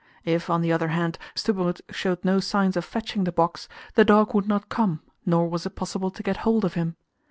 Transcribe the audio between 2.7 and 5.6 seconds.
of fetching the box, the dog would not come, nor